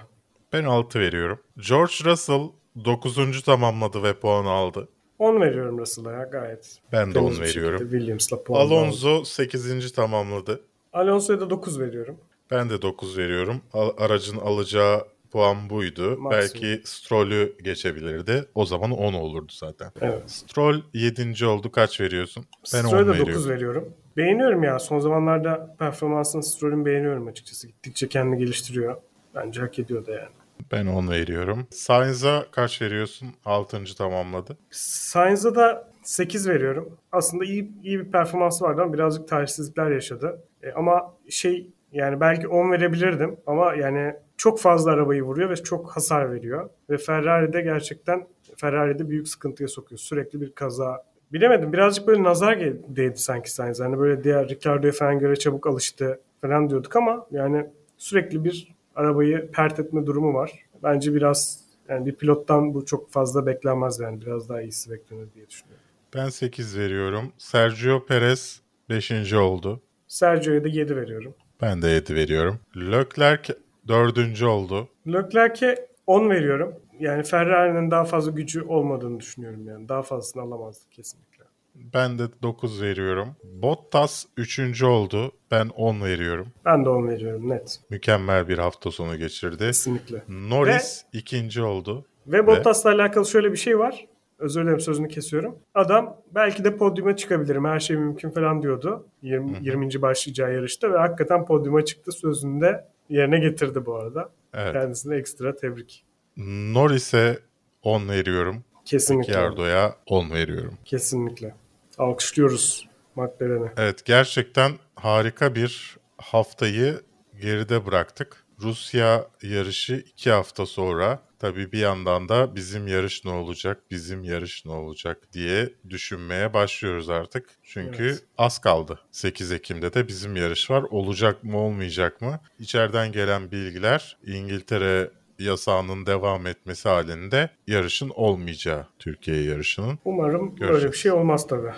[0.53, 1.41] Ben 6 veriyorum.
[1.69, 2.43] George Russell
[2.85, 3.43] 9.
[3.43, 4.89] tamamladı ve puanı aldı.
[5.19, 6.79] 10 veriyorum Russell'a ya gayet.
[6.93, 7.91] Ben de 10 temiz bir veriyorum.
[7.91, 8.75] Williams'la puan aldı.
[8.75, 9.93] Alonso 8.
[9.93, 10.61] tamamladı.
[10.93, 12.17] Alonso'ya da 9 veriyorum.
[12.51, 13.61] Ben de 9 veriyorum.
[13.99, 16.17] Aracın alacağı puan buydu.
[16.19, 16.31] Maksimum.
[16.31, 18.45] Belki Stroll'ü geçebilirdi.
[18.55, 19.93] O zaman 10 olurdu zaten.
[20.01, 20.31] Evet.
[20.31, 21.47] Stroll 7.
[21.47, 21.73] oldu.
[21.73, 22.45] Kaç veriyorsun?
[22.75, 23.33] Ben 10 Stroll'e de veriyorum.
[23.35, 23.95] 9 veriyorum.
[24.17, 24.79] Beğeniyorum ya.
[24.79, 27.67] Son zamanlarda performansını Stroll'ün beğeniyorum açıkçası.
[27.67, 28.97] Gittikçe kendini geliştiriyor.
[29.35, 30.29] Bence hak ediyor da yani.
[30.73, 31.67] Ben 10 veriyorum.
[31.71, 33.29] Sainz'a kaç veriyorsun?
[33.45, 33.85] 6.
[33.97, 34.59] tamamladı.
[34.71, 36.97] Sainz'a da 8 veriyorum.
[37.13, 40.45] Aslında iyi iyi bir performansı vardı ama birazcık talihsizlikler yaşadı.
[40.63, 45.97] E, ama şey yani belki 10 verebilirdim ama yani çok fazla arabayı vuruyor ve çok
[45.97, 46.71] hasar veriyor.
[46.91, 49.99] Ve Ferrari'de gerçekten Ferrari'de büyük sıkıntıya sokuyor.
[49.99, 51.05] Sürekli bir kaza.
[51.35, 52.61] Bilemedim birazcık böyle nazar
[52.97, 53.81] değdi sanki Sainz.
[53.81, 57.67] Hani böyle diğer Ricardo'ya falan göre çabuk alıştı falan diyorduk ama yani
[57.99, 60.53] sürekli bir arabayı pert etme durumu var.
[60.83, 64.21] Bence biraz yani bir pilottan bu çok fazla beklenmez yani.
[64.21, 65.85] Biraz daha iyisi beklenir diye düşünüyorum.
[66.15, 67.33] Ben 8 veriyorum.
[67.39, 69.33] Sergio Perez 5.
[69.33, 69.81] oldu.
[70.09, 71.35] Sergio'ya da 7 veriyorum.
[71.63, 72.59] Ben de 7 veriyorum.
[72.77, 73.55] Leclerc
[73.89, 74.43] 4.
[74.43, 74.89] oldu.
[75.07, 76.75] Leclerc'e 10 veriyorum.
[77.01, 79.89] Yani Ferrari'nin daha fazla gücü olmadığını düşünüyorum yani.
[79.89, 81.45] Daha fazlasını alamazdı kesinlikle.
[81.75, 83.29] Ben de 9 veriyorum.
[83.45, 84.83] Bottas 3.
[84.83, 85.33] oldu.
[85.51, 86.47] Ben 10 veriyorum.
[86.65, 87.81] Ben de 10 veriyorum net.
[87.91, 89.59] Mükemmel bir hafta sonu geçirdi.
[89.59, 90.23] Kesinlikle.
[90.29, 92.05] Norris ikinci oldu.
[92.27, 94.07] Ve Bottas'la alakalı şöyle bir şey var.
[94.39, 95.59] Özür dilerim sözünü kesiyorum.
[95.75, 99.07] Adam belki de podyuma çıkabilirim her şey mümkün falan diyordu.
[99.23, 100.03] 20, 20.
[100.03, 104.31] başlayacağı yarışta ve hakikaten podyuma çıktı sözünü de yerine getirdi bu arada.
[104.55, 104.73] Evet.
[104.73, 106.05] Kendisine ekstra tebrik.
[106.37, 107.39] Norris'e
[107.83, 108.65] 10 veriyorum.
[108.85, 109.33] Kesinlikle.
[109.33, 110.79] Ricciardo'ya 10 veriyorum.
[110.85, 111.55] Kesinlikle.
[111.99, 113.71] Alkışlıyoruz McLaren'i.
[113.77, 117.01] Evet gerçekten harika bir haftayı
[117.41, 118.45] geride bıraktık.
[118.61, 124.65] Rusya yarışı 2 hafta sonra tabii bir yandan da bizim yarış ne olacak, bizim yarış
[124.67, 127.49] ne olacak diye düşünmeye başlıyoruz artık.
[127.63, 128.25] Çünkü Evet.
[128.39, 129.01] az kaldı.
[129.11, 130.83] 8 Ekim'de de bizim yarış var.
[130.91, 132.41] Olacak mı olmayacak mı?
[132.59, 139.99] İçeriden gelen bilgiler İngiltere yasağının devam etmesi halinde yarışın olmayacağı Türkiye yarışının.
[140.05, 140.73] Umarım Göreceğiz.
[140.83, 141.73] böyle bir şey olmaz tabii.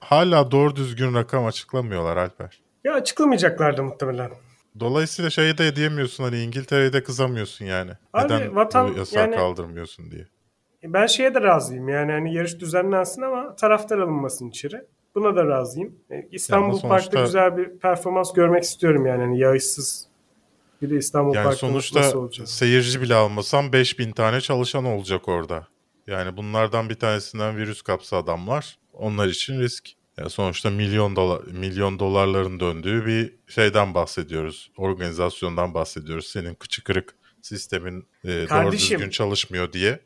[0.00, 2.60] Hala doğru düzgün rakam açıklamıyorlar Alper.
[2.84, 4.30] Ya açıklamayacaklardı muhtemelen.
[4.80, 7.90] Dolayısıyla şeyi de diyemiyorsun hani İngiltere'ye de kızamıyorsun yani.
[8.12, 10.26] Abi, Neden vatan- bu yasağı yani- kaldırmıyorsun diye.
[10.84, 14.76] Ben şeye de razıyım yani hani yarış düzenlensin ama taraftar alınmasın içeri.
[15.14, 15.94] Buna da razıyım.
[16.10, 20.07] E, İstanbul sonuçta- Park'ta güzel bir performans görmek istiyorum yani hani yağışsız.
[20.82, 22.48] Bir de İstanbul Yani Park'ta sonuçta nasıl olacak?
[22.48, 25.66] seyirci bile almasam 5000 tane çalışan olacak orada.
[26.06, 29.88] Yani bunlardan bir tanesinden virüs kapsa adamlar onlar için risk.
[30.18, 34.70] Yani sonuçta milyon dolar milyon dolarların döndüğü bir şeyden bahsediyoruz.
[34.76, 36.26] Organizasyondan bahsediyoruz.
[36.26, 40.00] Senin kıçı kırık sistemin e, doğru düzgün çalışmıyor diye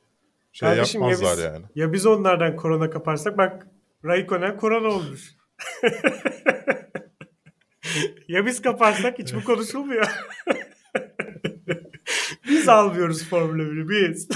[0.52, 1.64] şey Kardeşim ya yapmazlar biz, yani.
[1.74, 3.66] ya biz onlardan korona kaparsak bak
[4.04, 5.34] Raikkonen korona olmuş.
[8.28, 10.06] ya biz kaparsak hiç bu konuşulmuyor.
[12.48, 14.28] biz almıyoruz Formula 1'i biz.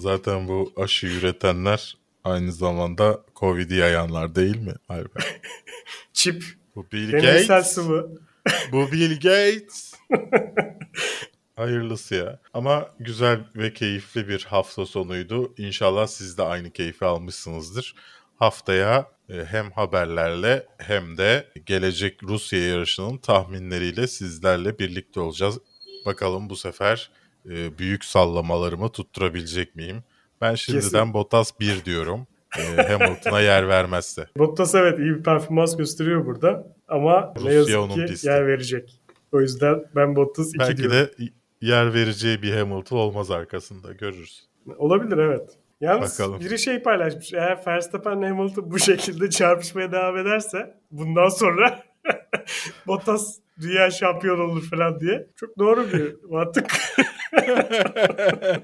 [0.00, 4.74] Zaten bu aşı üretenler aynı zamanda Covid'i yayanlar değil mi?
[4.88, 5.24] Alper?
[6.12, 6.44] Çip,
[6.76, 7.72] Bu Bill deneysel Gates.
[7.72, 8.10] sıvı.
[8.72, 9.94] Bu Bill Gates.
[11.56, 12.38] Hayırlısı ya.
[12.54, 15.54] Ama güzel ve keyifli bir hafta sonuydu.
[15.58, 17.94] İnşallah siz de aynı keyfi almışsınızdır.
[18.42, 25.58] Haftaya e, hem haberlerle hem de gelecek Rusya yarışının tahminleriyle sizlerle birlikte olacağız.
[26.06, 27.10] Bakalım bu sefer
[27.50, 30.04] e, büyük sallamalarımı tutturabilecek miyim?
[30.40, 31.14] Ben şimdiden Kesin.
[31.14, 32.26] Bottas 1 diyorum.
[32.58, 34.26] E, Hamilton'a yer vermezse.
[34.38, 36.66] Bottas evet iyi bir performans gösteriyor burada.
[36.88, 38.26] Ama Rusya ne yazık onun ki pisti.
[38.26, 39.00] yer verecek.
[39.32, 40.96] O yüzden ben Bottas 2 Belki diyorum.
[40.96, 41.10] de
[41.60, 44.48] yer vereceği bir Hamilton olmaz arkasında görürüz.
[44.78, 45.58] Olabilir evet.
[45.82, 46.40] Yalnız Bakalım.
[46.40, 47.32] biri şey paylaşmış.
[47.32, 51.82] Eğer Verstappen Hamilton bu şekilde çarpışmaya devam ederse bundan sonra
[52.86, 55.26] Bottas dünya şampiyonu olur falan diye.
[55.36, 56.70] Çok doğru bir mantık.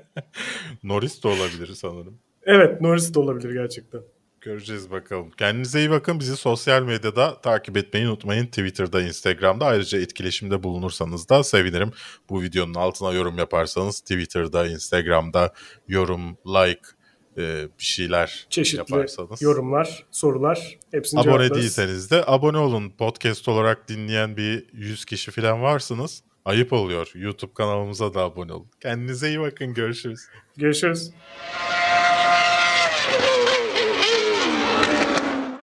[0.83, 2.18] Norris de olabilir sanırım.
[2.42, 4.00] evet Norris de olabilir gerçekten.
[4.40, 5.31] Göreceğiz bakalım.
[5.31, 6.20] Kendinize iyi bakın.
[6.20, 8.46] Bizi sosyal medyada takip etmeyi unutmayın.
[8.46, 9.66] Twitter'da, Instagram'da.
[9.66, 11.90] Ayrıca etkileşimde bulunursanız da sevinirim.
[12.31, 15.52] Bu videonun altına yorum yaparsanız Twitter'da, Instagram'da
[15.88, 16.88] yorum, like
[17.38, 19.42] e, bir şeyler Çeşitli yaparsanız.
[19.42, 21.57] yorumlar, sorular hepsini Abone cevaplarız.
[21.62, 22.90] değilseniz de abone olun.
[22.90, 26.22] Podcast olarak dinleyen bir 100 kişi falan varsınız.
[26.44, 27.11] Ayıp oluyor.
[27.14, 28.66] YouTube kanalımıza da abone olun.
[28.81, 29.74] Kendinize iyi bakın.
[29.74, 30.20] Görüşürüz.
[30.57, 31.11] Görüşürüz.